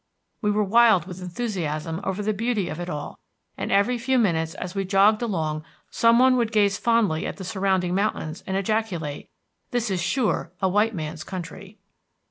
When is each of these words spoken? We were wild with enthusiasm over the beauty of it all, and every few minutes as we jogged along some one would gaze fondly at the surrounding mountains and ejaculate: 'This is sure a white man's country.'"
We 0.41 0.49
were 0.49 0.63
wild 0.63 1.05
with 1.05 1.21
enthusiasm 1.21 2.01
over 2.03 2.23
the 2.23 2.33
beauty 2.33 2.69
of 2.69 2.79
it 2.79 2.89
all, 2.89 3.19
and 3.55 3.71
every 3.71 3.99
few 3.99 4.17
minutes 4.17 4.55
as 4.55 4.73
we 4.73 4.83
jogged 4.83 5.21
along 5.21 5.63
some 5.91 6.17
one 6.17 6.37
would 6.37 6.51
gaze 6.51 6.75
fondly 6.79 7.27
at 7.27 7.37
the 7.37 7.43
surrounding 7.43 7.93
mountains 7.93 8.43
and 8.47 8.57
ejaculate: 8.57 9.29
'This 9.69 9.91
is 9.91 10.01
sure 10.01 10.51
a 10.59 10.67
white 10.67 10.95
man's 10.95 11.23
country.'" 11.23 11.77